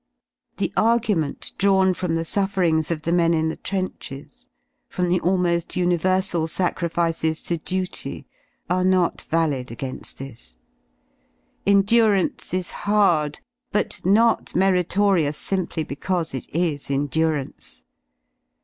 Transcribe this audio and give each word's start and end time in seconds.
[The 0.57 0.73
argument 0.75 1.51
drawn 1.59 1.93
from 1.93 2.15
the 2.15 2.25
sufferings 2.25 2.89
of 2.89 3.03
the 3.03 3.11
men 3.13 3.35
in 3.35 3.49
the 3.49 3.55
trenches, 3.55 4.47
from 4.89 5.09
the 5.09 5.19
almo^ 5.19 5.75
universal 5.75 6.47
sacrifices 6.47 7.39
to 7.43 7.59
duty, 7.59 8.25
are 8.67 8.83
not 8.83 9.21
valid 9.29 9.67
again^ 9.67 10.01
this. 10.17 10.55
Endurance 11.67 12.51
is 12.51 12.71
hard, 12.89 13.41
but 13.71 14.01
not 14.03 14.53
i 14.55 14.57
meritorious 14.57 15.37
simply 15.37 15.83
because 15.83 16.33
it 16.33 16.49
is 16.49 16.89
endurance. 16.89 17.83